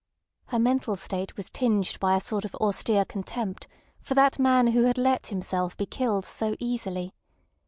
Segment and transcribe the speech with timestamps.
[0.47, 3.67] Her mental state was tinged by a sort of austere contempt
[3.99, 7.13] for that man who had let himself be killed so easily.